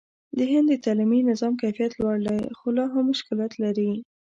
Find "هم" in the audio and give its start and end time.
2.93-3.03